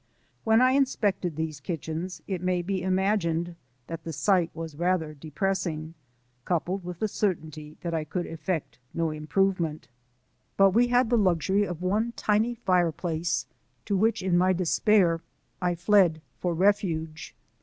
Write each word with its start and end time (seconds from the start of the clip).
When 0.43 0.61
I 0.61 0.71
inspected 0.71 1.35
these 1.35 1.59
kitchens, 1.59 2.23
it 2.25 2.41
may 2.41 2.63
be 2.63 2.81
imagined 2.81 3.55
that 3.85 4.03
the 4.03 4.11
sight 4.11 4.49
was 4.55 4.75
rather 4.75 5.13
depressing, 5.13 5.93
coupled 6.43 6.83
with 6.83 6.97
the 6.97 7.07
certainty 7.07 7.77
that 7.81 7.93
I 7.93 8.03
could 8.03 8.23
64 8.25 8.33
FACE 8.33 8.35
TO 8.35 8.39
FACE 8.39 8.45
WITH 8.45 8.91
THE 8.95 9.03
MEXICANS, 9.03 9.11
effect 9.11 9.11
no 9.11 9.11
improvement. 9.51 9.87
But 10.57 10.69
we 10.71 10.87
had 10.87 11.11
the 11.11 11.17
luxury 11.19 11.65
of 11.67 11.83
one 11.83 12.13
tiny 12.15 12.55
fire 12.55 12.91
place, 12.91 13.45
to 13.85 13.95
which 13.95 14.23
in 14.23 14.39
my 14.39 14.53
despair 14.53 15.21
I 15.61 15.75
fled 15.75 16.23
for 16.39 16.55
refuge. 16.55 17.35